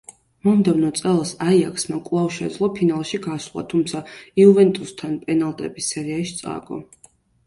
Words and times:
მომდევნო 0.45 0.87
წელს 0.99 1.33
„აიაქსმა“ 1.47 1.99
კვლავ 2.07 2.31
შეძლო 2.37 2.69
ფინალში 2.77 3.19
გასვლა, 3.25 3.63
თუმცა 3.73 4.01
„იუვენტუსთან“ 4.45 5.13
პენალტების 5.27 5.91
სერიაში 5.95 6.35
წააგო. 6.41 6.81